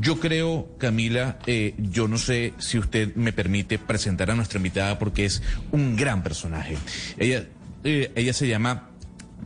Yo 0.00 0.18
creo, 0.18 0.68
Camila, 0.78 1.38
eh, 1.46 1.74
yo 1.78 2.08
no 2.08 2.18
sé 2.18 2.54
si 2.58 2.78
usted 2.78 3.14
me 3.14 3.32
permite 3.32 3.78
presentar 3.78 4.30
a 4.30 4.34
nuestra 4.34 4.58
invitada 4.58 4.98
porque 4.98 5.24
es 5.24 5.42
un 5.72 5.96
gran 5.96 6.22
personaje. 6.22 6.76
Ella, 7.18 7.44
eh, 7.84 8.12
ella 8.14 8.32
se 8.32 8.48
llama 8.48 8.90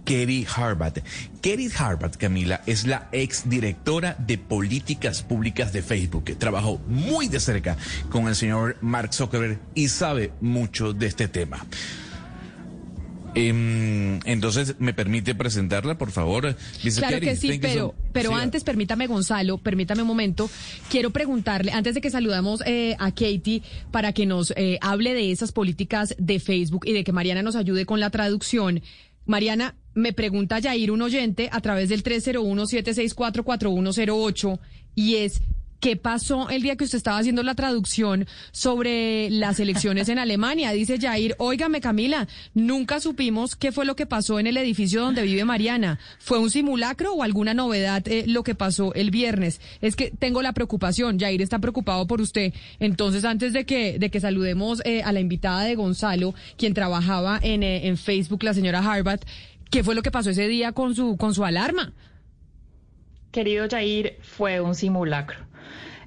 Kerry 0.04 0.46
Harbat. 0.56 0.98
Kerry 1.40 1.70
Harbat, 1.76 2.16
Camila, 2.16 2.62
es 2.66 2.86
la 2.86 3.08
exdirectora 3.12 4.16
de 4.18 4.38
políticas 4.38 5.22
públicas 5.22 5.72
de 5.72 5.82
Facebook. 5.82 6.36
Trabajó 6.38 6.78
muy 6.88 7.28
de 7.28 7.40
cerca 7.40 7.76
con 8.10 8.28
el 8.28 8.34
señor 8.34 8.76
Mark 8.80 9.12
Zuckerberg 9.12 9.60
y 9.74 9.88
sabe 9.88 10.32
mucho 10.40 10.92
de 10.92 11.06
este 11.06 11.28
tema. 11.28 11.64
Em, 13.34 14.20
entonces, 14.24 14.76
¿me 14.78 14.92
permite 14.92 15.34
presentarla, 15.34 15.96
por 15.96 16.10
favor? 16.10 16.56
Claro 16.96 17.20
que 17.20 17.36
sí, 17.36 17.58
pero, 17.60 17.94
pero 18.12 18.34
antes, 18.34 18.64
permítame, 18.64 19.06
Gonzalo, 19.06 19.58
permítame 19.58 20.02
un 20.02 20.08
momento. 20.08 20.50
Quiero 20.88 21.10
preguntarle, 21.10 21.70
antes 21.72 21.94
de 21.94 22.00
que 22.00 22.10
saludamos 22.10 22.62
eh, 22.66 22.96
a 22.98 23.12
Katie, 23.12 23.62
para 23.90 24.12
que 24.12 24.26
nos 24.26 24.52
eh, 24.56 24.78
hable 24.80 25.14
de 25.14 25.30
esas 25.30 25.52
políticas 25.52 26.14
de 26.18 26.40
Facebook 26.40 26.86
y 26.86 26.92
de 26.92 27.04
que 27.04 27.12
Mariana 27.12 27.42
nos 27.42 27.56
ayude 27.56 27.86
con 27.86 28.00
la 28.00 28.10
traducción. 28.10 28.82
Mariana, 29.26 29.76
me 29.94 30.12
pregunta 30.12 30.58
Yair, 30.58 30.90
un 30.90 31.02
oyente, 31.02 31.48
a 31.52 31.60
través 31.60 31.88
del 31.88 32.02
301-764-4108, 32.02 34.58
y 34.96 35.14
es, 35.16 35.40
¿Qué 35.80 35.96
pasó 35.96 36.50
el 36.50 36.60
día 36.60 36.76
que 36.76 36.84
usted 36.84 36.98
estaba 36.98 37.16
haciendo 37.16 37.42
la 37.42 37.54
traducción 37.54 38.26
sobre 38.52 39.30
las 39.30 39.60
elecciones 39.60 40.10
en 40.10 40.18
Alemania? 40.18 40.72
Dice 40.72 40.98
Jair, 41.00 41.34
óigame 41.38 41.80
Camila, 41.80 42.28
nunca 42.52 43.00
supimos 43.00 43.56
qué 43.56 43.72
fue 43.72 43.86
lo 43.86 43.96
que 43.96 44.04
pasó 44.04 44.38
en 44.38 44.46
el 44.46 44.58
edificio 44.58 45.00
donde 45.00 45.22
vive 45.22 45.46
Mariana. 45.46 45.98
¿Fue 46.18 46.38
un 46.38 46.50
simulacro 46.50 47.14
o 47.14 47.22
alguna 47.22 47.54
novedad 47.54 48.06
eh, 48.08 48.24
lo 48.26 48.42
que 48.42 48.54
pasó 48.54 48.92
el 48.92 49.10
viernes? 49.10 49.62
Es 49.80 49.96
que 49.96 50.10
tengo 50.10 50.42
la 50.42 50.52
preocupación, 50.52 51.18
Jair 51.18 51.40
está 51.40 51.58
preocupado 51.60 52.06
por 52.06 52.20
usted. 52.20 52.52
Entonces, 52.78 53.24
antes 53.24 53.54
de 53.54 53.64
que, 53.64 53.98
de 53.98 54.10
que 54.10 54.20
saludemos 54.20 54.82
eh, 54.84 55.02
a 55.02 55.12
la 55.12 55.20
invitada 55.20 55.62
de 55.62 55.76
Gonzalo, 55.76 56.34
quien 56.58 56.74
trabajaba 56.74 57.40
en, 57.42 57.62
eh, 57.62 57.86
en 57.86 57.96
Facebook, 57.96 58.42
la 58.42 58.52
señora 58.52 58.80
Harbat, 58.80 59.24
¿qué 59.70 59.82
fue 59.82 59.94
lo 59.94 60.02
que 60.02 60.10
pasó 60.10 60.28
ese 60.28 60.46
día 60.46 60.72
con 60.72 60.94
su, 60.94 61.16
con 61.16 61.32
su 61.32 61.42
alarma? 61.42 61.94
Querido 63.30 63.68
Jair, 63.68 64.18
fue 64.22 64.60
un 64.60 64.74
simulacro. 64.74 65.38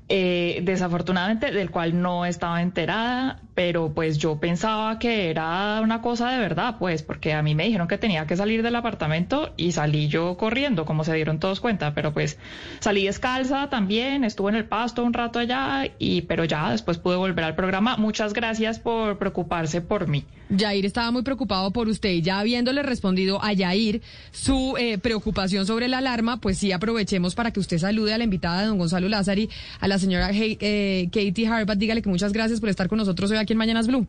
Eh, 0.09 0.59
desafortunadamente 0.63 1.51
del 1.51 1.71
cual 1.71 2.01
no 2.01 2.25
estaba 2.25 2.61
enterada, 2.61 3.39
pero 3.55 3.93
pues 3.93 4.17
yo 4.17 4.39
pensaba 4.39 4.99
que 4.99 5.29
era 5.29 5.79
una 5.81 6.01
cosa 6.01 6.31
de 6.31 6.39
verdad, 6.39 6.77
pues, 6.79 7.03
porque 7.03 7.33
a 7.33 7.41
mí 7.43 7.55
me 7.55 7.65
dijeron 7.65 7.87
que 7.87 7.97
tenía 7.97 8.25
que 8.25 8.35
salir 8.35 8.63
del 8.63 8.75
apartamento 8.75 9.53
y 9.57 9.71
salí 9.73 10.07
yo 10.07 10.37
corriendo, 10.37 10.85
como 10.85 11.03
se 11.03 11.13
dieron 11.13 11.39
todos 11.39 11.59
cuenta, 11.59 11.93
pero 11.93 12.13
pues 12.13 12.37
salí 12.79 13.05
descalza 13.05 13.69
también, 13.69 14.23
estuve 14.23 14.51
en 14.51 14.57
el 14.57 14.65
pasto 14.65 15.03
un 15.03 15.13
rato 15.13 15.39
allá, 15.39 15.91
y 15.99 16.21
pero 16.23 16.45
ya 16.45 16.71
después 16.71 16.97
pude 16.97 17.15
volver 17.15 17.45
al 17.45 17.55
programa. 17.55 17.97
Muchas 17.97 18.33
gracias 18.33 18.79
por 18.79 19.17
preocuparse 19.17 19.81
por 19.81 20.07
mí. 20.07 20.25
Yair 20.49 20.85
estaba 20.85 21.11
muy 21.11 21.23
preocupado 21.23 21.71
por 21.71 21.87
usted. 21.87 22.21
Ya 22.21 22.39
habiéndole 22.39 22.83
respondido 22.83 23.43
a 23.43 23.53
Yair 23.53 24.01
su 24.31 24.75
eh, 24.77 24.97
preocupación 24.97 25.65
sobre 25.65 25.87
la 25.87 25.99
alarma, 25.99 26.37
pues 26.37 26.57
sí 26.57 26.71
aprovechemos 26.71 27.35
para 27.35 27.51
que 27.51 27.59
usted 27.59 27.77
salude 27.77 28.13
a 28.13 28.17
la 28.17 28.23
invitada 28.23 28.61
de 28.61 28.67
don 28.67 28.77
Gonzalo 28.77 29.09
Lázari, 29.09 29.49
a 29.79 29.87
la 29.87 29.97
señora 29.99 30.29
eh, 30.31 31.09
Katie 31.11 31.47
Harbat. 31.47 31.77
Dígale 31.77 32.01
que 32.01 32.09
muchas 32.09 32.33
gracias 32.33 32.59
por 32.59 32.69
estar 32.69 32.87
con 32.87 32.97
nosotros 32.97 33.31
hoy 33.31 33.37
aquí 33.43 33.53
en 33.53 33.57
Mañanas 33.57 33.87
Blue. 33.87 34.07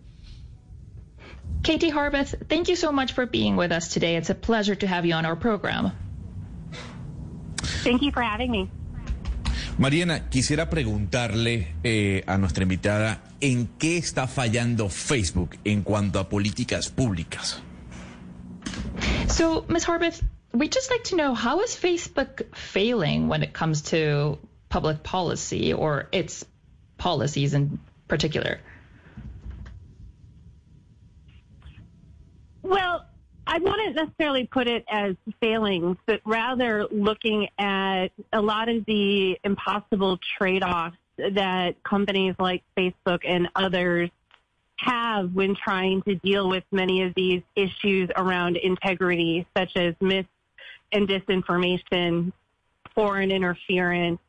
Katie 1.62 1.90
Harbath, 1.90 2.34
thank 2.48 2.68
you 2.68 2.76
so 2.76 2.92
much 2.92 3.12
for 3.12 3.26
being 3.26 3.56
with 3.56 3.72
us 3.72 3.88
today. 3.88 4.16
It's 4.16 4.30
a 4.30 4.34
pleasure 4.34 4.74
to 4.76 4.86
have 4.86 5.06
you 5.06 5.14
on 5.14 5.24
our 5.24 5.36
program. 5.36 5.92
Thank 7.82 8.02
you 8.02 8.12
for 8.12 8.22
having 8.22 8.50
me. 8.50 8.70
Mariana, 9.78 10.28
quisiera 10.30 10.70
preguntarle 10.70 11.74
eh, 11.82 12.22
a 12.26 12.38
nuestra 12.38 12.62
invitada 12.62 13.22
en 13.40 13.68
qué 13.78 13.96
está 13.96 14.28
fallando 14.28 14.88
Facebook 14.88 15.56
en 15.64 15.82
cuanto 15.82 16.20
a 16.20 16.28
políticas 16.28 16.90
públicas. 16.90 17.60
So, 19.28 19.64
Ms. 19.68 19.84
Harbath, 19.84 20.22
we'd 20.52 20.72
just 20.72 20.90
like 20.90 21.04
to 21.04 21.16
know 21.16 21.34
how 21.34 21.60
is 21.60 21.74
Facebook 21.74 22.54
failing 22.54 23.28
when 23.28 23.42
it 23.42 23.52
comes 23.52 23.82
to 23.90 24.38
public 24.68 25.02
policy 25.02 25.72
or 25.72 26.08
its 26.12 26.44
policies 26.98 27.54
in 27.54 27.80
particular? 28.06 28.60
Well, 32.64 33.04
I 33.46 33.58
wouldn't 33.58 33.94
necessarily 33.94 34.46
put 34.46 34.66
it 34.66 34.84
as 34.88 35.16
failings, 35.40 35.98
but 36.06 36.22
rather 36.24 36.86
looking 36.90 37.48
at 37.58 38.08
a 38.32 38.40
lot 38.40 38.70
of 38.70 38.86
the 38.86 39.38
impossible 39.44 40.18
trade-offs 40.38 40.96
that 41.18 41.82
companies 41.84 42.34
like 42.38 42.64
Facebook 42.76 43.20
and 43.24 43.48
others 43.54 44.10
have 44.78 45.34
when 45.34 45.54
trying 45.54 46.02
to 46.02 46.14
deal 46.16 46.48
with 46.48 46.64
many 46.72 47.02
of 47.02 47.14
these 47.14 47.42
issues 47.54 48.08
around 48.16 48.56
integrity, 48.56 49.46
such 49.56 49.76
as 49.76 49.94
mis 50.00 50.24
and 50.90 51.06
disinformation, 51.06 52.32
foreign 52.94 53.30
interference, 53.30 54.20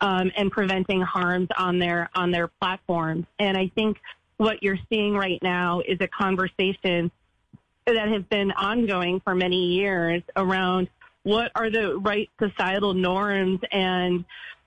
um, 0.00 0.32
and 0.36 0.50
preventing 0.50 1.00
harms 1.00 1.48
on 1.56 1.78
their 1.78 2.10
on 2.14 2.32
their 2.32 2.48
platforms. 2.48 3.26
And 3.38 3.56
I 3.56 3.70
think 3.74 3.98
what 4.38 4.62
you're 4.62 4.78
seeing 4.90 5.14
right 5.14 5.42
now 5.42 5.80
is 5.86 5.98
a 6.00 6.08
conversation 6.08 7.10
that 7.94 8.08
has 8.08 8.22
been 8.24 8.50
ongoing 8.52 9.20
for 9.20 9.34
many 9.34 9.74
years 9.74 10.22
around 10.34 10.88
what 11.22 11.52
are 11.54 11.70
the 11.70 11.96
right 11.98 12.28
societal 12.40 12.94
norms 12.94 13.60
and 13.70 14.24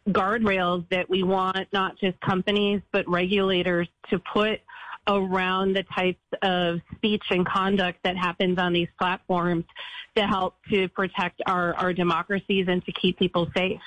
guardrails 0.09 0.85
that 0.89 1.09
we 1.09 1.23
want 1.23 1.67
not 1.73 1.99
just 1.99 2.19
companies 2.21 2.81
but 2.91 3.07
regulators 3.09 3.87
to 4.09 4.19
put 4.19 4.61
around 5.07 5.75
the 5.75 5.83
types 5.83 6.23
of 6.41 6.79
speech 6.95 7.23
and 7.29 7.45
conduct 7.45 7.99
that 8.03 8.15
happens 8.15 8.57
on 8.57 8.71
these 8.71 8.87
platforms 8.97 9.65
to 10.15 10.25
help 10.25 10.55
to 10.69 10.87
protect 10.89 11.41
our, 11.45 11.73
our 11.75 11.93
democracies 11.93 12.67
and 12.67 12.83
to 12.85 12.91
keep 12.91 13.17
people 13.17 13.47
safe. 13.55 13.81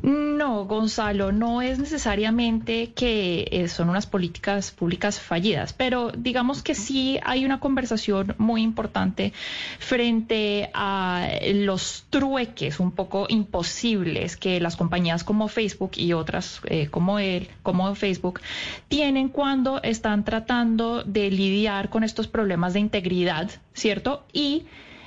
No, 0.00 0.64
Gonzalo, 0.64 1.32
no 1.32 1.60
es 1.60 1.78
necesariamente 1.78 2.92
que 2.92 3.48
eh, 3.50 3.68
son 3.68 3.90
unas 3.90 4.06
políticas 4.06 4.70
públicas 4.70 5.20
fallidas, 5.20 5.72
pero 5.72 6.12
digamos 6.16 6.62
que 6.62 6.74
sí 6.74 7.18
hay 7.22 7.44
una 7.44 7.60
conversación 7.60 8.34
muy 8.38 8.62
importante 8.62 9.32
frente 9.78 10.70
a 10.72 11.28
los 11.52 12.04
trueques 12.10 12.80
un 12.80 12.92
poco 12.92 13.26
imposibles 13.28 14.36
que 14.36 14.60
las 14.60 14.76
compañías 14.76 15.24
como 15.24 15.48
Facebook 15.48 15.92
y 15.96 16.12
otras 16.12 16.60
eh, 16.64 16.86
como 16.88 17.18
él, 17.18 17.48
como 17.62 17.94
Facebook, 17.94 18.40
tienen 18.88 19.28
cuando 19.28 19.82
están 19.82 20.24
tratando 20.24 21.02
de 21.04 21.30
lidiar 21.30 21.90
con 21.90 22.04
estos 22.04 22.28
problemas 22.28 22.72
de 22.72 22.80
integridad, 22.80 23.50
¿cierto? 23.74 24.24
Y 24.32 24.64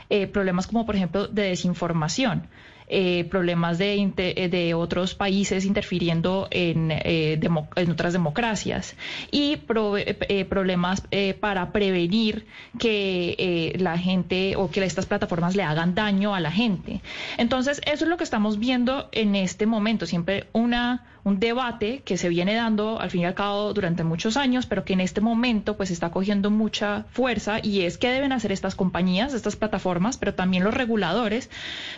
eh, 0.10 0.28
problemas 0.28 0.68
como, 0.68 0.86
por 0.86 0.96
ejemplo, 0.96 1.28
de 1.28 1.44
desinformación. 1.44 2.48
Eh, 2.88 3.26
problemas 3.32 3.80
de, 3.80 3.96
eh, 3.96 4.48
de, 4.48 4.74
otros 4.76 5.16
países 5.16 5.66
interfiriendo 5.66 6.48
en, 6.52 6.92
eh, 6.92 7.40
en 7.76 7.92
otras 7.92 8.14
democracias 8.14 8.96
y 9.32 9.58
problemas 9.58 11.02
para 11.40 11.72
prevenir 11.72 12.46
que 12.78 13.74
la 13.80 13.98
gente 13.98 14.56
o 14.56 14.70
que 14.70 14.84
estas 14.84 15.08
plataformas 15.08 15.56
le 15.56 15.64
hagan 15.64 15.96
daño 15.96 16.36
a 16.36 16.40
la 16.40 16.52
gente. 16.52 17.02
Entonces, 17.38 17.82
eso 17.92 18.04
es 18.06 18.10
lo 18.10 18.18
que 18.18 18.24
estamos 18.24 18.60
viendo 18.60 19.10
en 19.12 19.36
este 19.36 19.66
momento, 19.66 20.06
siempre 20.06 20.46
una 20.54 21.06
un 21.26 21.40
debate 21.40 22.04
que 22.06 22.18
se 22.18 22.30
viene 22.30 22.54
dando 22.54 23.00
al 23.02 23.10
fin 23.10 23.22
y 23.22 23.26
al 23.26 23.34
cabo 23.34 23.74
durante 23.74 24.04
muchos 24.04 24.38
años, 24.38 24.68
pero 24.68 24.86
que 24.86 24.94
en 24.94 25.02
este 25.02 25.22
momento 25.22 25.76
pues 25.76 25.90
está 25.90 26.12
cogiendo 26.12 26.52
mucha 26.52 27.06
fuerza 27.12 27.58
y 27.64 27.82
es 27.82 27.98
qué 27.98 28.10
deben 28.10 28.32
hacer 28.32 28.52
estas 28.52 28.76
compañías, 28.76 29.34
estas 29.34 29.56
plataformas, 29.56 30.18
pero 30.18 30.36
también 30.36 30.64
los 30.64 30.76
reguladores 30.76 31.50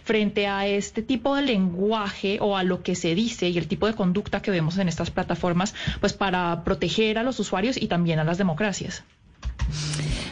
frente 0.05 0.47
a 0.47 0.65
este 0.65 1.01
tipo 1.01 1.35
de 1.35 1.41
lenguaje 1.41 2.37
o 2.39 2.55
a 2.55 2.63
lo 2.63 2.81
que 2.83 2.95
se 2.95 3.15
dice 3.15 3.49
y 3.49 3.57
el 3.57 3.67
tipo 3.67 3.85
de 3.85 3.95
conducta 3.95 4.41
que 4.41 4.49
vemos 4.49 4.77
en 4.77 4.87
estas 4.87 5.11
plataformas, 5.11 5.75
pues 5.99 6.13
para 6.13 6.63
proteger 6.63 7.17
a 7.17 7.23
los 7.23 7.37
usuarios 7.41 7.75
y 7.75 7.87
también 7.87 8.19
a 8.19 8.23
las 8.23 8.37
democracias. 8.37 9.03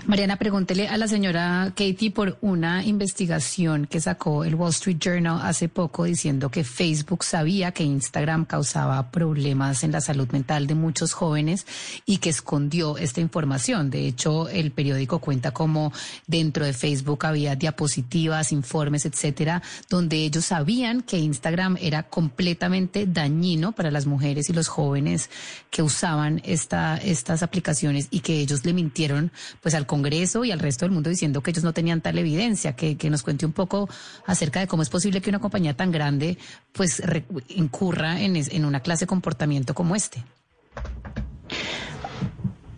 Mariana, 0.07 0.37
pregúntele 0.37 0.87
a 0.87 0.97
la 0.97 1.07
señora 1.07 1.73
Katie 1.75 2.11
por 2.11 2.37
una 2.41 2.83
investigación 2.83 3.87
que 3.87 3.99
sacó 3.99 4.43
el 4.43 4.53
Wall 4.53 4.69
Street 4.69 4.97
Journal 4.99 5.39
hace 5.41 5.67
poco 5.67 6.03
diciendo 6.03 6.51
que 6.51 6.63
Facebook 6.63 7.23
sabía 7.23 7.71
que 7.71 7.83
Instagram 7.83 8.45
causaba 8.45 9.09
problemas 9.09 9.83
en 9.83 9.91
la 9.91 10.01
salud 10.01 10.29
mental 10.29 10.67
de 10.67 10.75
muchos 10.75 11.13
jóvenes 11.13 11.65
y 12.05 12.17
que 12.17 12.29
escondió 12.29 12.99
esta 12.99 13.19
información. 13.19 13.89
De 13.89 14.05
hecho, 14.05 14.47
el 14.47 14.71
periódico 14.71 15.17
cuenta 15.17 15.51
cómo 15.51 15.91
dentro 16.27 16.65
de 16.65 16.73
Facebook 16.73 17.25
había 17.25 17.55
diapositivas, 17.55 18.51
informes, 18.51 19.05
etcétera, 19.07 19.63
donde 19.89 20.17
ellos 20.17 20.45
sabían 20.45 21.01
que 21.01 21.17
Instagram 21.17 21.77
era 21.81 22.03
completamente 22.03 23.07
dañino 23.07 23.71
para 23.71 23.89
las 23.89 24.05
mujeres 24.05 24.51
y 24.51 24.53
los 24.53 24.67
jóvenes 24.67 25.31
que 25.71 25.81
usaban 25.81 26.43
esta, 26.45 26.97
estas 26.97 27.41
aplicaciones 27.41 28.07
y 28.11 28.19
que 28.19 28.39
ellos 28.39 28.65
le 28.65 28.73
mintieron 28.73 29.31
pues 29.61 29.73
al 29.73 29.87
Congreso 29.95 30.43
y 30.43 30.51
al 30.51 30.59
resto 30.59 30.83
del 30.83 30.91
mundo 30.91 31.09
diciendo 31.09 31.41
que 31.41 31.51
ellos 31.51 31.63
no 31.63 31.71
tenían 31.71 32.01
tal 32.01 32.17
evidencia, 32.17 32.75
que, 32.75 33.09
nos 33.09 33.23
cuente 33.23 33.45
un 33.45 33.53
poco 33.53 33.87
acerca 34.25 34.59
de 34.59 34.67
cómo 34.67 34.83
es 34.83 34.89
posible 34.89 35.21
que 35.21 35.29
una 35.29 35.39
compañía 35.39 35.73
tan 35.73 35.89
grande 35.89 36.37
pues 36.73 37.01
incurra 37.47 38.21
en, 38.21 38.35
en 38.35 38.65
una 38.65 38.81
clase 38.81 39.05
de 39.05 39.07
comportamiento 39.07 39.73
como 39.73 39.95
este. 39.95 40.21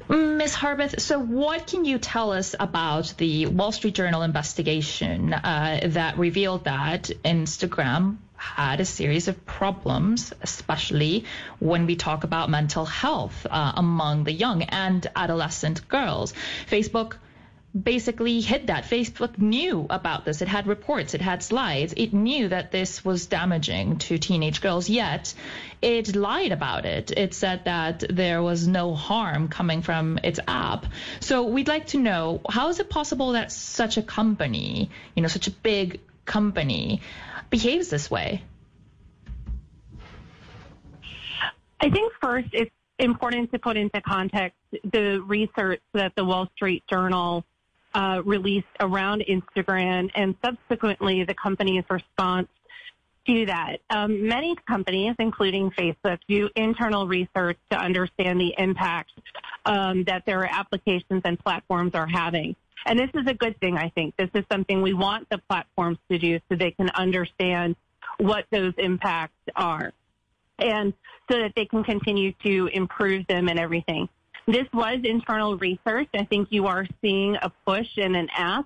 Ms. 0.10 0.56
Harbeth, 0.56 1.02
so 1.02 1.19
what 1.19 1.66
can 1.66 1.86
you 1.86 1.98
tell 1.98 2.31
us 2.31 2.56
about 2.60 3.14
the 3.18 3.48
Wall 3.48 3.72
Street 3.72 3.96
Journal 3.96 4.22
investigation 4.22 5.34
uh, 5.34 5.80
that 5.88 6.18
revealed 6.18 6.66
that 6.66 7.10
Instagram 7.25 8.18
had 8.38 8.80
a 8.80 8.86
series 8.86 9.28
of 9.28 9.45
problems, 9.45 10.31
especially 10.42 11.25
when 11.60 11.86
we 11.86 11.95
talk 11.95 12.24
about 12.24 12.50
mental 12.50 12.86
health 12.86 13.45
uh, 13.50 13.74
among 13.75 14.24
the 14.24 14.31
young 14.31 14.63
and 14.63 15.06
adolescent 15.16 15.88
girls. 15.89 16.34
Facebook 16.69 17.16
basically 17.84 18.42
hid 18.42 18.68
that. 18.68 18.86
Facebook 18.86 19.38
knew 19.38 19.86
about 19.89 20.25
this. 20.25 20.42
It 20.42 20.48
had 20.48 20.68
reports, 20.68 21.13
it 21.13 21.22
had 21.22 21.44
slides. 21.44 21.94
It 21.95 22.13
knew 22.13 22.48
that 22.48 22.72
this 22.72 23.04
was 23.04 23.28
damaging 23.28 23.98
to 24.00 24.18
teenage 24.18 24.62
girls, 24.62 24.90
yet 24.90 25.33
it 25.81 26.16
lied 26.16 26.51
about 26.51 26.86
it. 26.86 27.12
It 27.12 27.33
said 27.33 27.66
that 27.66 28.04
there 28.10 28.42
was 28.42 28.68
no 28.68 28.95
harm 28.95 29.48
coming 29.48 29.81
from 29.81 30.19
its 30.24 30.40
app. 30.48 30.86
So 31.19 31.44
we'd 31.44 31.68
like 31.68 31.88
to 31.88 31.98
know 31.98 32.42
how 32.50 32.69
is 32.69 32.80
it 32.80 32.90
possible 32.90 33.33
that 33.33 33.51
such 33.51 33.98
a 33.98 34.01
company, 34.01 34.90
you 35.16 35.22
know, 35.22 35.28
such 35.28 35.48
a 35.48 35.51
big 35.51 36.00
company, 36.27 37.01
behaves 37.50 37.89
this 37.89 38.12
way? 38.12 38.44
I 41.79 41.89
think 41.89 42.13
first 42.21 42.50
it's 42.53 42.71
important 43.00 43.51
to 43.51 43.59
put 43.59 43.77
into 43.77 44.01
context 44.01 44.57
the 44.83 45.21
research 45.25 45.81
that 45.94 46.13
the 46.15 46.25
Wall 46.25 46.47
Street 46.56 46.83
Journal 46.89 47.44
uh, 47.94 48.21
released 48.25 48.68
around 48.79 49.24
Instagram 49.27 50.12
and 50.15 50.35
subsequently 50.44 51.24
the 51.24 51.33
company's 51.33 51.83
response 51.89 52.47
to 53.27 53.45
that. 53.45 53.77
Um, 53.89 54.27
many 54.27 54.56
companies, 54.68 55.15
including 55.19 55.71
Facebook, 55.71 56.19
do 56.27 56.50
internal 56.56 57.07
research 57.07 57.57
to 57.71 57.77
understand 57.77 58.39
the 58.39 58.53
impact 58.57 59.12
um, 59.65 60.03
that 60.06 60.25
their 60.25 60.45
applications 60.45 61.21
and 61.25 61.38
platforms 61.39 61.91
are 61.94 62.07
having. 62.07 62.56
And 62.85 62.97
this 62.97 63.09
is 63.13 63.27
a 63.27 63.33
good 63.33 63.59
thing, 63.59 63.77
I 63.77 63.89
think. 63.89 64.15
This 64.18 64.29
is 64.33 64.44
something 64.51 64.81
we 64.81 64.94
want 64.94 65.27
the 65.29 65.39
platforms 65.50 65.97
to 66.09 66.18
do 66.18 66.39
so 66.50 66.56
they 66.56 66.71
can 66.71 66.89
understand 66.91 67.75
what 68.18 68.45
those 68.51 68.74
impacts 68.77 69.33
are 69.56 69.91
and 70.59 70.94
so 71.29 71.39
that 71.39 71.53
they 71.56 71.65
can 71.65 71.83
continue 71.83 72.33
to 72.44 72.68
improve 72.74 73.27
them 73.27 73.47
and 73.47 73.59
everything. 73.59 74.09
This 74.47 74.65
was 74.74 75.00
internal 75.03 75.57
research. 75.57 76.07
I 76.15 76.24
think 76.24 76.47
you 76.51 76.68
are 76.68 76.85
seeing 77.01 77.35
a 77.41 77.51
push 77.65 77.97
and 77.97 78.15
an 78.15 78.29
ask 78.35 78.65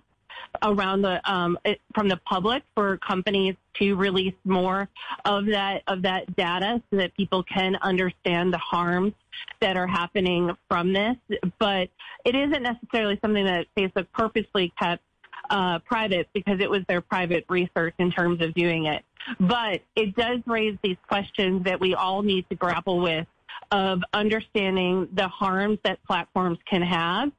around 0.63 1.01
the 1.01 1.31
um, 1.31 1.57
from 1.93 2.07
the 2.07 2.17
public 2.17 2.63
for 2.75 2.97
companies 2.97 3.55
to 3.75 3.95
release 3.95 4.33
more 4.43 4.89
of 5.25 5.45
that 5.47 5.83
of 5.87 6.01
that 6.01 6.35
data 6.35 6.81
so 6.89 6.97
that 6.97 7.15
people 7.15 7.43
can 7.43 7.75
understand 7.81 8.53
the 8.53 8.57
harms 8.57 9.13
that 9.59 9.77
are 9.77 9.87
happening 9.87 10.51
from 10.67 10.93
this. 10.93 11.15
But 11.59 11.89
it 12.25 12.35
isn't 12.35 12.63
necessarily 12.63 13.17
something 13.21 13.45
that 13.45 13.67
Facebook 13.77 14.07
purposely 14.13 14.73
kept 14.79 15.03
uh, 15.49 15.79
private 15.79 16.29
because 16.33 16.59
it 16.59 16.69
was 16.69 16.81
their 16.87 17.01
private 17.01 17.45
research 17.49 17.93
in 17.97 18.11
terms 18.11 18.41
of 18.41 18.53
doing 18.53 18.85
it. 18.85 19.03
But 19.39 19.81
it 19.95 20.15
does 20.15 20.39
raise 20.45 20.77
these 20.83 20.97
questions 21.07 21.63
that 21.65 21.79
we 21.79 21.93
all 21.93 22.21
need 22.21 22.47
to 22.49 22.55
grapple 22.55 22.99
with 22.99 23.27
of 23.71 24.01
understanding 24.13 25.07
the 25.13 25.27
harms 25.27 25.79
that 25.83 26.03
platforms 26.05 26.57
can 26.69 26.81
have 26.81 27.31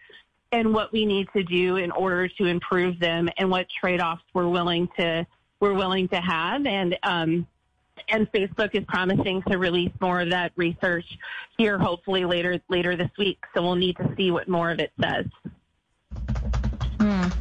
and 0.52 0.72
what 0.72 0.92
we 0.92 1.06
need 1.06 1.28
to 1.34 1.42
do 1.42 1.76
in 1.76 1.90
order 1.90 2.28
to 2.28 2.46
improve 2.46 3.00
them 3.00 3.28
and 3.38 3.50
what 3.50 3.66
trade-offs 3.80 4.22
we're 4.34 4.48
willing 4.48 4.88
to 4.98 5.26
we're 5.60 5.72
willing 5.72 6.08
to 6.08 6.16
have 6.16 6.66
and 6.66 6.96
um, 7.02 7.46
and 8.08 8.30
Facebook 8.32 8.74
is 8.74 8.84
promising 8.86 9.42
to 9.48 9.58
release 9.58 9.92
more 10.00 10.20
of 10.20 10.30
that 10.30 10.52
research 10.56 11.06
here 11.56 11.78
hopefully 11.78 12.24
later 12.24 12.60
later 12.68 12.96
this 12.96 13.10
week 13.18 13.38
so 13.54 13.62
we'll 13.62 13.74
need 13.74 13.96
to 13.96 14.14
see 14.16 14.30
what 14.30 14.48
more 14.48 14.70
of 14.70 14.78
it 14.78 14.92
says. 15.00 15.26
Mm. 16.98 17.32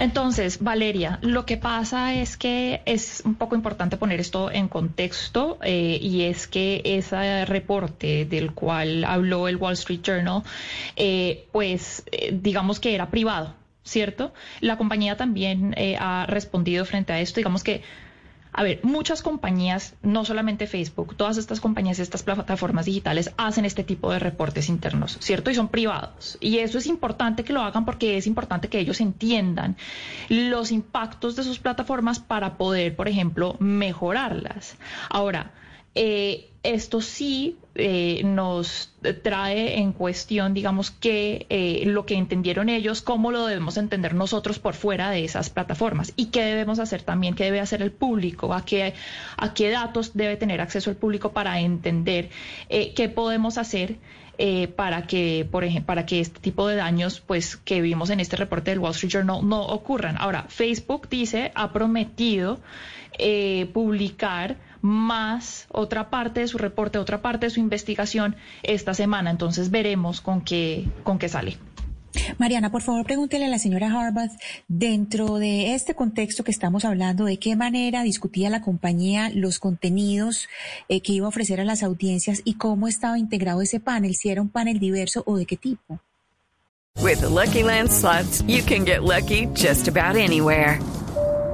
Entonces, 0.00 0.62
Valeria, 0.62 1.18
lo 1.20 1.44
que 1.44 1.58
pasa 1.58 2.14
es 2.14 2.38
que 2.38 2.80
es 2.86 3.22
un 3.26 3.34
poco 3.34 3.54
importante 3.54 3.98
poner 3.98 4.18
esto 4.18 4.50
en 4.50 4.66
contexto 4.66 5.58
eh, 5.62 5.98
y 6.00 6.22
es 6.22 6.46
que 6.46 6.80
ese 6.86 7.44
reporte 7.44 8.24
del 8.24 8.52
cual 8.52 9.04
habló 9.04 9.46
el 9.46 9.56
Wall 9.56 9.74
Street 9.74 10.00
Journal, 10.02 10.42
eh, 10.96 11.46
pues 11.52 12.02
eh, 12.12 12.30
digamos 12.32 12.80
que 12.80 12.94
era 12.94 13.10
privado, 13.10 13.52
¿cierto? 13.84 14.32
La 14.60 14.78
compañía 14.78 15.18
también 15.18 15.74
ha 15.98 16.24
respondido 16.26 16.86
frente 16.86 17.12
a 17.12 17.20
esto, 17.20 17.36
digamos 17.36 17.62
que 17.62 17.82
a 18.52 18.62
ver, 18.62 18.80
muchas 18.82 19.22
compañías, 19.22 19.94
no 20.02 20.24
solamente 20.24 20.66
Facebook, 20.66 21.16
todas 21.16 21.36
estas 21.36 21.60
compañías, 21.60 21.98
estas 21.98 22.22
plataformas 22.22 22.86
digitales 22.86 23.32
hacen 23.36 23.64
este 23.64 23.84
tipo 23.84 24.12
de 24.12 24.18
reportes 24.18 24.68
internos, 24.68 25.18
¿cierto? 25.20 25.50
Y 25.50 25.54
son 25.54 25.68
privados. 25.68 26.36
Y 26.40 26.58
eso 26.58 26.78
es 26.78 26.86
importante 26.86 27.44
que 27.44 27.52
lo 27.52 27.62
hagan 27.62 27.84
porque 27.84 28.16
es 28.16 28.26
importante 28.26 28.68
que 28.68 28.80
ellos 28.80 29.00
entiendan 29.00 29.76
los 30.28 30.72
impactos 30.72 31.36
de 31.36 31.44
sus 31.44 31.58
plataformas 31.58 32.18
para 32.18 32.56
poder, 32.56 32.96
por 32.96 33.08
ejemplo, 33.08 33.56
mejorarlas. 33.60 34.76
Ahora, 35.08 35.52
eh, 35.94 36.50
esto 36.62 37.00
sí 37.00 37.56
eh, 37.74 38.20
nos 38.24 38.92
trae 39.22 39.78
en 39.78 39.92
cuestión, 39.92 40.52
digamos, 40.52 40.90
que 40.90 41.46
eh, 41.48 41.84
lo 41.86 42.04
que 42.04 42.16
entendieron 42.16 42.68
ellos, 42.68 43.00
cómo 43.00 43.30
lo 43.30 43.46
debemos 43.46 43.78
entender 43.78 44.14
nosotros 44.14 44.58
por 44.58 44.74
fuera 44.74 45.10
de 45.10 45.24
esas 45.24 45.48
plataformas 45.48 46.12
y 46.16 46.26
qué 46.26 46.42
debemos 46.42 46.78
hacer 46.80 47.02
también, 47.02 47.34
qué 47.34 47.44
debe 47.44 47.60
hacer 47.60 47.80
el 47.80 47.92
público, 47.92 48.52
a 48.52 48.64
qué, 48.64 48.92
a 49.38 49.54
qué 49.54 49.70
datos 49.70 50.12
debe 50.14 50.36
tener 50.36 50.60
acceso 50.60 50.90
el 50.90 50.96
público 50.96 51.32
para 51.32 51.60
entender 51.60 52.28
eh, 52.68 52.92
qué 52.94 53.08
podemos 53.08 53.56
hacer. 53.56 53.96
para 54.74 55.06
que, 55.06 55.46
por 55.50 55.64
ejemplo, 55.64 55.88
para 55.88 56.06
que 56.06 56.18
este 56.18 56.40
tipo 56.40 56.66
de 56.66 56.76
daños, 56.76 57.20
pues, 57.20 57.56
que 57.56 57.82
vimos 57.82 58.08
en 58.08 58.20
este 58.20 58.36
reporte 58.36 58.70
del 58.70 58.78
Wall 58.78 58.92
Street 58.92 59.12
Journal 59.12 59.46
no 59.46 59.60
ocurran. 59.66 60.16
Ahora, 60.18 60.46
Facebook 60.48 61.08
dice, 61.10 61.52
ha 61.54 61.72
prometido 61.74 62.58
publicar 63.74 64.56
más 64.82 65.66
otra 65.70 66.10
parte 66.10 66.40
de 66.40 66.48
su 66.48 66.58
reporte, 66.58 66.98
otra 66.98 67.22
parte 67.22 67.46
de 67.46 67.50
su 67.50 67.60
investigación 67.60 68.36
esta 68.62 68.94
semana. 68.94 69.30
Entonces 69.30 69.70
veremos 69.70 70.20
con 70.20 70.42
qué, 70.42 70.88
con 71.04 71.18
qué 71.18 71.28
sale. 71.28 71.58
Mariana, 72.38 72.70
por 72.70 72.82
favor, 72.82 73.04
pregúntele 73.04 73.46
a 73.46 73.48
la 73.48 73.58
señora 73.58 73.88
Harbath, 73.88 74.32
dentro 74.68 75.36
de 75.36 75.74
este 75.74 75.94
contexto 75.94 76.42
que 76.42 76.50
estamos 76.50 76.84
hablando, 76.84 77.24
de 77.24 77.38
qué 77.38 77.56
manera 77.56 78.02
discutía 78.02 78.50
la 78.50 78.62
compañía 78.62 79.30
los 79.32 79.58
contenidos 79.58 80.48
eh, 80.88 81.00
que 81.00 81.12
iba 81.12 81.26
a 81.26 81.28
ofrecer 81.28 81.60
a 81.60 81.64
las 81.64 81.82
audiencias 81.82 82.42
y 82.44 82.54
cómo 82.54 82.88
estaba 82.88 83.18
integrado 83.18 83.62
ese 83.62 83.80
panel, 83.80 84.14
si 84.14 84.30
era 84.30 84.42
un 84.42 84.48
panel 84.48 84.78
diverso 84.80 85.22
o 85.26 85.36
de 85.36 85.46
qué 85.46 85.56
tipo. 85.56 86.00
With 87.02 87.22
Lucky 87.22 87.62
Land 87.62 87.90
slots, 87.90 88.42
you 88.46 88.62
can 88.62 88.84
get 88.84 89.02
lucky 89.02 89.46
just 89.54 89.88
about 89.88 90.16
anywhere. 90.16 90.80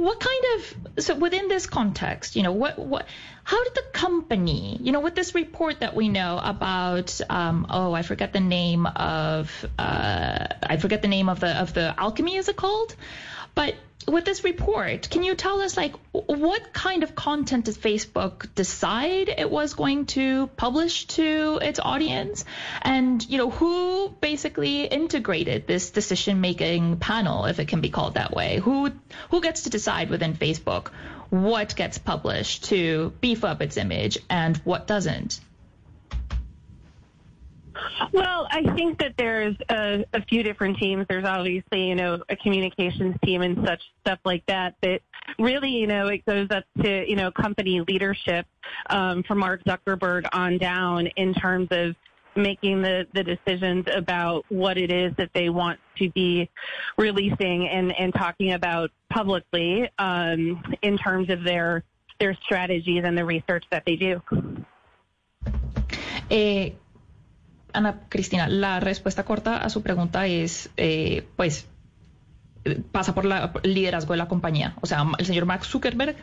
what 0.00 0.18
kind 0.18 0.44
of 0.54 1.04
so 1.04 1.14
within 1.14 1.48
this 1.48 1.66
context 1.66 2.34
you 2.34 2.42
know 2.42 2.52
what 2.52 2.78
what 2.78 3.06
how 3.44 3.62
did 3.64 3.74
the 3.74 3.84
company 3.92 4.78
you 4.80 4.92
know 4.92 5.00
with 5.00 5.14
this 5.14 5.34
report 5.34 5.80
that 5.80 5.94
we 5.94 6.08
know 6.08 6.40
about 6.42 7.20
um, 7.28 7.66
oh 7.68 7.92
i 7.92 8.00
forget 8.00 8.32
the 8.32 8.40
name 8.40 8.86
of 8.86 9.66
uh, 9.78 10.46
i 10.62 10.78
forget 10.78 11.02
the 11.02 11.08
name 11.08 11.28
of 11.28 11.40
the 11.40 11.50
of 11.60 11.74
the 11.74 11.94
alchemy 11.98 12.36
is 12.36 12.48
it 12.48 12.56
called 12.56 12.96
but 13.54 13.74
with 14.08 14.24
this 14.24 14.44
report, 14.44 15.08
can 15.10 15.22
you 15.22 15.34
tell 15.34 15.60
us 15.60 15.76
like 15.76 15.94
what 16.12 16.72
kind 16.72 17.02
of 17.02 17.14
content 17.14 17.66
did 17.66 17.74
Facebook 17.76 18.52
decide 18.54 19.28
it 19.28 19.50
was 19.50 19.74
going 19.74 20.06
to 20.06 20.46
publish 20.56 21.06
to 21.06 21.58
its 21.62 21.78
audience, 21.78 22.44
and 22.82 23.24
you 23.28 23.38
know 23.38 23.50
who 23.50 24.08
basically 24.20 24.84
integrated 24.84 25.66
this 25.66 25.90
decision-making 25.90 26.96
panel, 26.96 27.44
if 27.44 27.60
it 27.60 27.68
can 27.68 27.80
be 27.80 27.90
called 27.90 28.14
that 28.14 28.32
way? 28.34 28.58
Who 28.58 28.92
who 29.30 29.40
gets 29.40 29.62
to 29.62 29.70
decide 29.70 30.10
within 30.10 30.34
Facebook 30.34 30.88
what 31.28 31.76
gets 31.76 31.98
published 31.98 32.64
to 32.64 33.12
beef 33.20 33.44
up 33.44 33.62
its 33.62 33.76
image 33.76 34.18
and 34.28 34.56
what 34.58 34.86
doesn't? 34.86 35.40
Well, 38.12 38.48
I 38.50 38.62
think 38.74 38.98
that 38.98 39.14
there's 39.16 39.56
a, 39.68 40.04
a 40.12 40.22
few 40.22 40.42
different 40.42 40.78
teams. 40.78 41.06
There's 41.08 41.24
obviously, 41.24 41.88
you 41.88 41.94
know, 41.94 42.22
a 42.28 42.36
communications 42.36 43.16
team 43.24 43.42
and 43.42 43.66
such 43.66 43.82
stuff 44.00 44.18
like 44.24 44.44
that. 44.46 44.74
But 44.80 45.02
really, 45.38 45.70
you 45.70 45.86
know, 45.86 46.08
it 46.08 46.24
goes 46.26 46.48
up 46.50 46.64
to, 46.82 47.08
you 47.08 47.16
know, 47.16 47.30
company 47.30 47.80
leadership 47.80 48.46
um, 48.88 49.22
from 49.22 49.38
Mark 49.38 49.62
Zuckerberg 49.64 50.26
on 50.32 50.58
down 50.58 51.06
in 51.16 51.34
terms 51.34 51.68
of 51.70 51.94
making 52.36 52.82
the, 52.82 53.06
the 53.12 53.24
decisions 53.24 53.86
about 53.94 54.44
what 54.48 54.78
it 54.78 54.90
is 54.90 55.12
that 55.18 55.30
they 55.34 55.48
want 55.48 55.78
to 55.98 56.10
be 56.10 56.48
releasing 56.96 57.68
and, 57.68 57.92
and 57.98 58.14
talking 58.14 58.52
about 58.52 58.90
publicly 59.10 59.90
um, 59.98 60.62
in 60.82 60.96
terms 60.96 61.30
of 61.30 61.42
their 61.44 61.84
their 62.18 62.36
strategies 62.44 63.02
and 63.04 63.16
the 63.16 63.24
research 63.24 63.64
that 63.70 63.82
they 63.86 63.96
do. 63.96 64.20
Eh, 66.30 66.70
Ana 67.72 68.00
Cristina, 68.08 68.48
la 68.48 68.80
respuesta 68.80 69.24
corta 69.24 69.58
a 69.58 69.70
su 69.70 69.82
pregunta 69.82 70.26
es, 70.26 70.70
eh, 70.76 71.26
pues, 71.36 71.66
pasa 72.92 73.14
por 73.14 73.24
el 73.26 73.74
liderazgo 73.74 74.12
de 74.12 74.18
la 74.18 74.28
compañía. 74.28 74.74
O 74.82 74.86
sea, 74.86 75.06
el 75.18 75.24
señor 75.26 75.46
Mark 75.46 75.64
Zuckerberg 75.64 76.16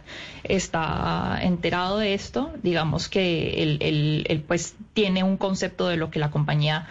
está 0.44 1.39
enterado 1.42 1.98
de 1.98 2.13
esto, 2.13 2.51
digamos 2.62 3.10
que 3.10 3.63
él, 3.63 3.77
él- 3.82 4.25
él, 4.30 4.42
pues 4.42 4.75
tiene 4.94 5.24
un 5.24 5.38
concepto 5.38 5.88
de 5.88 5.98
lo 5.98 6.12
que 6.12 6.20
la 6.20 6.30
compañía 6.30 6.88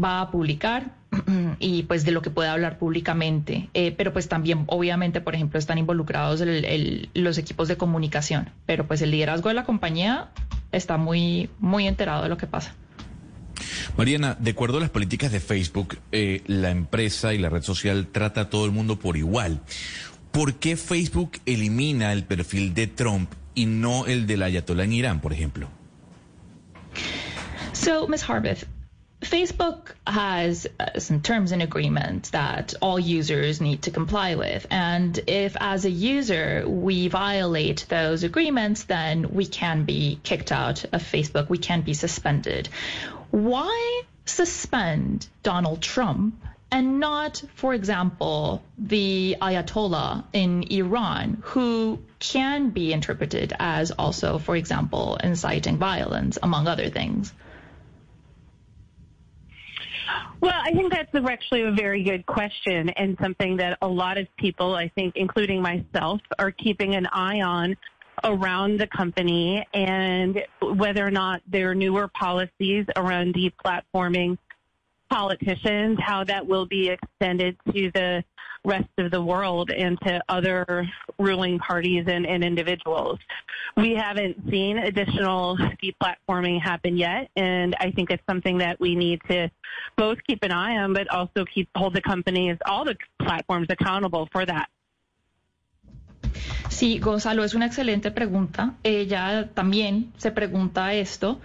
va 0.00 0.20
a 0.20 0.30
publicar 0.30 0.90
y 1.58 1.82
pues 1.84 2.04
de 2.04 2.12
lo 2.12 2.22
que 2.22 2.30
puede 2.30 2.48
hablar 2.48 2.78
públicamente, 2.78 3.68
Eh, 3.74 3.92
pero 3.96 4.12
pues 4.12 4.28
también 4.28 4.64
obviamente, 4.66 5.20
por 5.20 5.34
ejemplo, 5.34 5.58
están 5.58 5.78
involucrados 5.78 6.40
el- 6.40 7.08
los 7.14 7.38
equipos 7.38 7.66
de 7.68 7.76
comunicación, 7.76 8.50
pero 8.66 8.86
pues 8.86 9.02
el 9.02 9.10
liderazgo 9.10 9.48
de 9.48 9.54
la 9.54 9.64
compañía 9.64 10.28
está 10.72 10.96
muy, 10.96 11.48
muy 11.58 11.86
enterado 11.88 12.22
de 12.22 12.28
lo 12.28 12.36
que 12.36 12.46
pasa. 12.46 12.74
Mariana, 13.96 14.36
de 14.38 14.50
acuerdo 14.50 14.76
a 14.76 14.80
las 14.80 14.90
políticas 14.90 15.32
de 15.32 15.40
Facebook, 15.40 15.96
eh, 16.12 16.42
la 16.46 16.70
empresa 16.70 17.32
y 17.32 17.38
la 17.38 17.48
red 17.48 17.62
social 17.62 18.08
trata 18.08 18.42
a 18.42 18.50
todo 18.50 18.66
el 18.66 18.70
mundo 18.70 18.98
por 18.98 19.16
igual. 19.16 19.62
¿Por 20.32 20.56
qué 20.56 20.76
Facebook 20.76 21.38
elimina 21.46 22.12
el 22.12 22.24
perfil 22.24 22.74
de 22.74 22.88
Trump 22.88 23.32
y 23.54 23.64
no 23.64 24.04
el 24.04 24.26
del 24.26 24.42
Ayatollah 24.42 24.84
en 24.84 24.92
Irán, 24.92 25.20
por 25.20 25.32
ejemplo? 25.32 25.68
So, 27.72 28.06
Ms. 28.06 28.22
Harbeth, 28.22 28.66
Facebook 29.22 29.94
has 30.06 30.66
uh, 30.78 30.98
some 30.98 31.22
terms 31.22 31.52
and 31.52 31.62
agreements 31.62 32.30
that 32.30 32.74
all 32.82 32.98
users 32.98 33.62
need 33.62 33.82
to 33.82 33.90
comply 33.90 34.34
with. 34.34 34.66
And 34.70 35.18
if, 35.26 35.56
as 35.58 35.86
a 35.86 35.90
user, 35.90 36.64
we 36.68 37.08
violate 37.08 37.86
those 37.88 38.24
agreements, 38.24 38.84
then 38.84 39.30
we 39.32 39.46
can 39.46 39.84
be 39.84 40.20
kicked 40.22 40.52
out 40.52 40.84
of 40.92 41.02
Facebook. 41.02 41.48
We 41.48 41.58
can 41.58 41.80
be 41.80 41.94
suspended. 41.94 42.68
Why 43.30 44.02
suspend 44.24 45.26
Donald 45.42 45.82
Trump 45.82 46.34
and 46.70 46.98
not, 46.98 47.42
for 47.54 47.74
example, 47.74 48.62
the 48.76 49.36
Ayatollah 49.40 50.24
in 50.32 50.64
Iran, 50.64 51.38
who 51.42 52.00
can 52.18 52.70
be 52.70 52.92
interpreted 52.92 53.52
as 53.58 53.92
also, 53.92 54.38
for 54.38 54.56
example, 54.56 55.16
inciting 55.22 55.78
violence, 55.78 56.38
among 56.42 56.66
other 56.66 56.90
things? 56.90 57.32
Well, 60.40 60.54
I 60.54 60.72
think 60.72 60.92
that's 60.92 61.14
actually 61.14 61.62
a 61.62 61.72
very 61.72 62.02
good 62.02 62.26
question 62.26 62.90
and 62.90 63.16
something 63.20 63.56
that 63.56 63.78
a 63.80 63.88
lot 63.88 64.18
of 64.18 64.26
people, 64.36 64.74
I 64.74 64.88
think, 64.88 65.16
including 65.16 65.62
myself, 65.62 66.20
are 66.38 66.50
keeping 66.50 66.94
an 66.94 67.06
eye 67.06 67.40
on 67.40 67.76
around 68.24 68.78
the 68.78 68.86
company 68.86 69.66
and 69.74 70.42
whether 70.60 71.06
or 71.06 71.10
not 71.10 71.42
there 71.46 71.70
are 71.70 71.74
newer 71.74 72.08
policies 72.08 72.86
around 72.96 73.34
deplatforming 73.34 74.38
politicians, 75.10 75.98
how 76.00 76.24
that 76.24 76.46
will 76.46 76.66
be 76.66 76.88
extended 76.88 77.56
to 77.72 77.90
the 77.92 78.24
rest 78.64 78.88
of 78.98 79.10
the 79.12 79.22
world 79.22 79.70
and 79.70 79.98
to 80.00 80.20
other 80.28 80.86
ruling 81.18 81.58
parties 81.58 82.04
and, 82.08 82.26
and 82.26 82.42
individuals. 82.42 83.18
We 83.76 83.94
haven't 83.94 84.50
seen 84.50 84.78
additional 84.78 85.56
deplatforming 85.56 86.60
happen 86.60 86.96
yet, 86.96 87.30
and 87.36 87.76
I 87.78 87.92
think 87.92 88.10
it's 88.10 88.22
something 88.28 88.58
that 88.58 88.80
we 88.80 88.96
need 88.96 89.20
to 89.30 89.50
both 89.96 90.18
keep 90.26 90.42
an 90.42 90.50
eye 90.50 90.78
on, 90.78 90.92
but 90.92 91.08
also 91.08 91.44
keep 91.44 91.68
hold 91.76 91.94
the 91.94 92.02
companies, 92.02 92.56
all 92.66 92.84
the 92.84 92.96
platforms 93.22 93.68
accountable 93.70 94.28
for 94.32 94.44
that. 94.44 94.68
Sí, 96.68 96.98
Gonzalo, 96.98 97.44
es 97.44 97.54
una 97.54 97.66
excelente 97.66 98.10
pregunta. 98.10 98.74
Ella 98.82 99.50
también 99.54 100.12
se 100.16 100.30
pregunta 100.30 100.92
esto, 100.94 101.40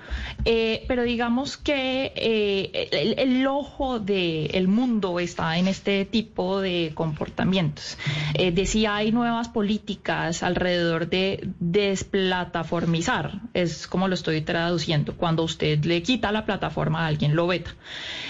eh, 0.45 0.83
pero 0.87 1.03
digamos 1.03 1.57
que 1.57 2.11
eh, 2.15 3.15
el, 3.17 3.45
ojo 3.47 3.99
del 3.99 4.67
mundo 4.67 5.19
está 5.19 5.57
en 5.57 5.67
este 5.67 6.05
tipo 6.05 6.59
de 6.59 6.91
comportamientos. 6.95 7.97
Eh, 8.33 8.51
de 8.51 8.65
si 8.65 8.85
hay 8.85 9.11
nuevas 9.11 9.49
políticas 9.49 10.43
alrededor 10.43 11.09
de 11.09 11.49
desplataformizar, 11.59 13.41
es 13.53 13.87
como 13.87 14.07
lo 14.07 14.15
estoy 14.15 14.41
traduciendo, 14.41 15.15
cuando 15.15 15.43
usted 15.43 15.83
le 15.85 16.01
quita 16.01 16.31
la 16.31 16.45
plataforma 16.45 17.03
a 17.03 17.07
alguien, 17.07 17.35
lo 17.35 17.47
veta. 17.47 17.71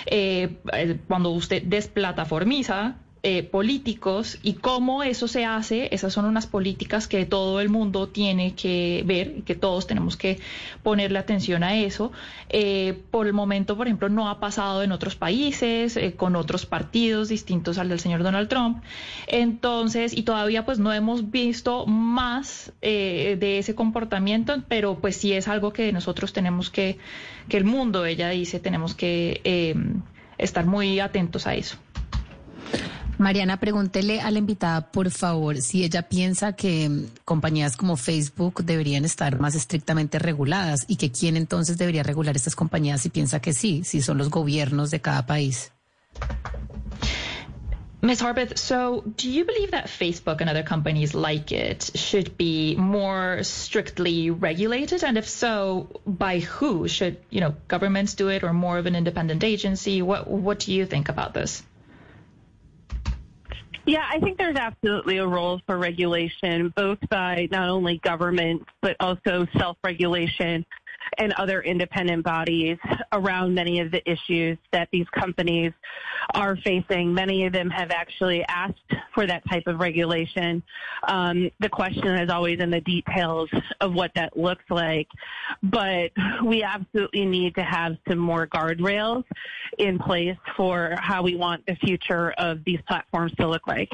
Eh, 0.05 0.57
cuando 1.07 1.29
usted 1.29 1.63
desplataformiza, 1.63 2.95
eh, 3.23 3.43
políticos 3.43 4.39
y 4.41 4.53
cómo 4.53 5.03
eso 5.03 5.27
se 5.27 5.45
hace, 5.45 5.93
esas 5.93 6.11
son 6.11 6.25
unas 6.25 6.47
políticas 6.47 7.07
que 7.07 7.25
todo 7.27 7.61
el 7.61 7.69
mundo 7.69 8.07
tiene 8.07 8.55
que 8.55 9.03
ver 9.05 9.43
que 9.43 9.53
todos 9.53 9.85
tenemos 9.85 10.17
que 10.17 10.39
ponerle 10.81 11.19
atención 11.19 11.63
a 11.63 11.75
eso. 11.75 12.11
Eh, 12.49 12.99
por 13.11 13.27
el 13.27 13.33
momento, 13.33 13.77
por 13.77 13.87
ejemplo, 13.87 14.09
no 14.09 14.27
ha 14.27 14.39
pasado 14.39 14.81
en 14.81 14.91
otros 14.91 15.15
países, 15.15 15.97
eh, 15.97 16.13
con 16.15 16.35
otros 16.35 16.65
partidos 16.65 17.29
distintos 17.29 17.77
al 17.77 17.89
del 17.89 17.99
señor 17.99 18.23
Donald 18.23 18.49
Trump. 18.49 18.83
Entonces, 19.27 20.17
y 20.17 20.23
todavía 20.23 20.65
pues 20.65 20.79
no 20.79 20.91
hemos 20.91 21.29
visto 21.29 21.85
más 21.85 22.73
eh, 22.81 23.37
de 23.39 23.59
ese 23.59 23.75
comportamiento, 23.75 24.63
pero 24.67 24.99
pues 24.99 25.15
sí 25.15 25.33
es 25.33 25.47
algo 25.47 25.73
que 25.73 25.91
nosotros 25.93 26.33
tenemos 26.33 26.71
que, 26.71 26.97
que 27.47 27.57
el 27.57 27.65
mundo, 27.65 28.05
ella 28.05 28.29
dice, 28.29 28.59
tenemos 28.59 28.95
que 28.95 29.75
estar 30.37 30.65
muy 30.65 30.99
atentos 30.99 31.45
a 31.45 31.53
eso. 31.53 31.77
Mariana, 33.21 33.57
pregúntele 33.57 34.19
a 34.19 34.31
la 34.31 34.39
invitada, 34.39 34.91
por 34.91 35.11
favor, 35.11 35.61
si 35.61 35.83
ella 35.83 36.09
piensa 36.09 36.53
que 36.53 37.05
compañías 37.23 37.77
como 37.77 37.95
Facebook 37.95 38.63
deberían 38.63 39.05
estar 39.05 39.39
más 39.39 39.53
estrictamente 39.53 40.17
reguladas 40.17 40.85
y 40.87 40.95
que 40.95 41.11
quién 41.11 41.37
entonces 41.37 41.77
debería 41.77 42.01
regular 42.01 42.35
estas 42.35 42.55
compañías 42.55 43.01
si 43.01 43.09
piensa 43.09 43.39
que 43.39 43.53
sí, 43.53 43.83
si 43.83 44.01
son 44.01 44.17
los 44.17 44.31
gobiernos 44.31 44.89
de 44.89 45.01
cada 45.01 45.27
país. 45.27 45.71
Ms. 48.01 48.23
Harbeth, 48.23 48.57
so 48.57 49.03
do 49.15 49.29
you 49.29 49.45
believe 49.45 49.69
that 49.69 49.87
Facebook 49.87 50.41
and 50.41 50.49
other 50.49 50.63
companies 50.63 51.13
like 51.13 51.51
it 51.51 51.91
should 51.93 52.35
be 52.35 52.75
more 52.75 53.43
strictly 53.43 54.31
regulated? 54.31 55.03
And 55.03 55.19
if 55.19 55.29
so, 55.29 56.01
by 56.07 56.39
who? 56.39 56.87
Should, 56.87 57.17
you 57.29 57.41
know, 57.41 57.53
governments 57.67 58.15
do 58.15 58.29
it 58.29 58.43
or 58.43 58.53
more 58.53 58.79
of 58.79 58.87
an 58.87 58.95
independent 58.95 59.43
agency? 59.43 60.01
What 60.01 60.27
what 60.27 60.65
do 60.65 60.73
you 60.73 60.87
think 60.87 61.09
about 61.09 61.35
this? 61.35 61.61
Yeah, 63.85 64.05
I 64.07 64.19
think 64.19 64.37
there's 64.37 64.57
absolutely 64.57 65.17
a 65.17 65.27
role 65.27 65.59
for 65.65 65.77
regulation, 65.77 66.71
both 66.75 66.99
by 67.09 67.47
not 67.51 67.69
only 67.69 67.97
government, 67.97 68.63
but 68.81 68.95
also 68.99 69.47
self-regulation 69.57 70.65
and 71.17 71.33
other 71.33 71.61
independent 71.61 72.23
bodies 72.23 72.77
around 73.11 73.53
many 73.53 73.79
of 73.79 73.91
the 73.91 74.01
issues 74.09 74.57
that 74.71 74.87
these 74.91 75.07
companies 75.09 75.73
are 76.33 76.55
facing. 76.57 77.13
Many 77.13 77.45
of 77.45 77.53
them 77.53 77.69
have 77.69 77.91
actually 77.91 78.43
asked 78.47 78.79
for 79.13 79.25
that 79.27 79.43
type 79.49 79.63
of 79.67 79.79
regulation. 79.79 80.63
Um, 81.07 81.49
the 81.59 81.69
question 81.69 82.07
is 82.07 82.29
always 82.29 82.59
in 82.59 82.69
the 82.69 82.81
details 82.81 83.49
of 83.79 83.93
what 83.93 84.11
that 84.15 84.37
looks 84.37 84.63
like, 84.69 85.07
but 85.63 86.11
we 86.45 86.63
absolutely 86.63 87.25
need 87.25 87.55
to 87.55 87.63
have 87.63 87.97
some 88.07 88.19
more 88.19 88.47
guardrails 88.47 89.23
in 89.77 89.99
place 89.99 90.37
for 90.55 90.95
how 90.99 91.21
we 91.23 91.35
want 91.35 91.65
the 91.65 91.75
future 91.75 92.31
of 92.37 92.63
these 92.63 92.79
platforms 92.87 93.33
to 93.39 93.47
look 93.47 93.67
like. 93.67 93.91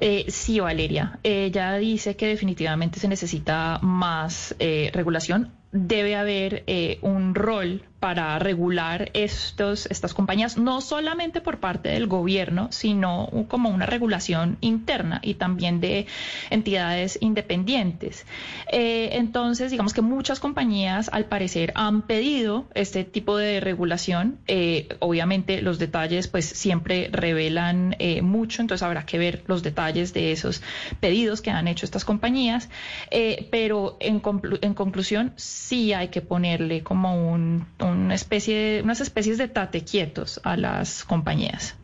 Eh, 0.00 0.26
sí, 0.28 0.58
Valeria. 0.60 1.18
Ella 1.22 1.76
dice 1.76 2.16
que 2.16 2.26
definitivamente 2.26 2.98
se 2.98 3.08
necesita 3.08 3.78
más 3.82 4.54
eh, 4.58 4.90
regulación. 4.92 5.52
Debe 5.74 6.16
haber 6.16 6.64
eh, 6.66 6.98
un 7.00 7.34
rol 7.34 7.82
para 7.98 8.36
regular 8.40 9.10
estos, 9.14 9.86
estas 9.86 10.12
compañías, 10.12 10.58
no 10.58 10.80
solamente 10.80 11.40
por 11.40 11.60
parte 11.60 11.88
del 11.88 12.08
gobierno, 12.08 12.66
sino 12.72 13.30
como 13.46 13.70
una 13.70 13.86
regulación 13.86 14.58
interna 14.60 15.20
y 15.22 15.34
también 15.34 15.80
de 15.80 16.06
entidades 16.50 17.16
independientes. 17.22 18.26
Eh, 18.72 19.10
entonces, 19.12 19.70
digamos 19.70 19.94
que 19.94 20.02
muchas 20.02 20.40
compañías, 20.40 21.10
al 21.12 21.26
parecer, 21.26 21.72
han 21.76 22.02
pedido 22.02 22.66
este 22.74 23.04
tipo 23.04 23.36
de 23.36 23.60
regulación. 23.60 24.40
Eh, 24.48 24.88
obviamente, 24.98 25.62
los 25.62 25.78
detalles, 25.78 26.26
pues, 26.26 26.44
siempre 26.44 27.08
revelan 27.12 27.96
mucho, 28.22 28.62
entonces 28.62 28.82
habrá 28.82 29.06
que 29.06 29.16
ver 29.16 29.44
los 29.46 29.62
detalles 29.62 30.12
de 30.12 30.32
esos 30.32 30.60
pedidos 30.98 31.40
que 31.40 31.50
han 31.50 31.68
hecho 31.68 31.86
estas 31.86 32.04
compañías. 32.04 32.68
pero 33.52 33.96
en, 34.00 34.20
en 34.60 34.74
conclusión, 34.74 35.34
sí 35.62 35.92
hay 35.92 36.08
que 36.08 36.20
ponerle 36.20 36.82
como 36.82 37.32
un 37.32 37.66
una 37.80 38.14
especie, 38.14 38.80
unas 38.82 39.00
especies 39.00 39.38
de 39.38 39.48
tate 39.48 39.84
quietos 39.84 40.40
a 40.44 40.56
las 40.56 41.04
compañías. 41.04 41.76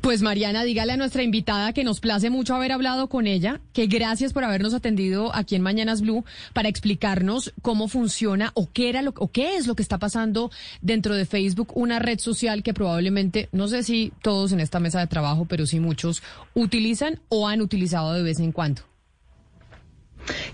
Pues 0.00 0.22
Mariana, 0.22 0.62
dígale 0.62 0.92
a 0.92 0.96
nuestra 0.96 1.24
invitada 1.24 1.72
que 1.72 1.82
nos 1.82 1.98
place 1.98 2.30
mucho 2.30 2.54
haber 2.54 2.70
hablado 2.70 3.08
con 3.08 3.26
ella, 3.26 3.60
que 3.72 3.88
gracias 3.88 4.32
por 4.32 4.44
habernos 4.44 4.72
atendido 4.72 5.34
aquí 5.34 5.56
en 5.56 5.62
Mañanas 5.62 6.00
Blue 6.00 6.24
para 6.52 6.68
explicarnos 6.68 7.52
cómo 7.60 7.88
funciona 7.88 8.52
o 8.54 8.70
qué 8.72 8.88
era 8.88 9.02
lo 9.02 9.12
o 9.16 9.32
qué 9.32 9.56
es 9.56 9.66
lo 9.66 9.74
que 9.74 9.82
está 9.82 9.98
pasando 9.98 10.52
dentro 10.80 11.16
de 11.16 11.26
Facebook, 11.26 11.72
una 11.74 11.98
red 11.98 12.20
social 12.20 12.62
que 12.62 12.72
probablemente, 12.72 13.48
no 13.50 13.66
sé 13.66 13.82
si 13.82 14.12
todos 14.22 14.52
en 14.52 14.60
esta 14.60 14.78
mesa 14.78 15.00
de 15.00 15.08
trabajo, 15.08 15.46
pero 15.46 15.66
sí 15.66 15.80
muchos 15.80 16.22
utilizan 16.54 17.18
o 17.28 17.48
han 17.48 17.60
utilizado 17.60 18.12
de 18.12 18.22
vez 18.22 18.38
en 18.38 18.52
cuando. 18.52 18.82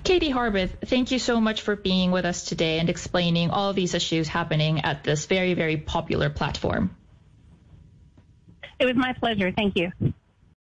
Katie 0.05 0.31
Harbath, 0.31 0.71
thank 0.87 1.11
you 1.11 1.19
so 1.19 1.41
much 1.41 1.63
for 1.63 1.77
being 1.77 2.11
with 2.11 2.25
us 2.25 2.45
today 2.45 2.79
and 2.79 2.91
explaining 2.91 3.51
all 3.51 3.73
these 3.73 3.95
issues 3.95 4.29
happening 4.29 4.81
at 4.81 5.05
this 5.05 5.27
very, 5.27 5.55
very 5.55 5.77
popular 5.77 6.31
platform. 6.31 6.95
It 8.79 8.87
was 8.87 8.97
my 8.97 9.13
pleasure. 9.13 9.53
Thank 9.53 9.77
you. 9.77 9.93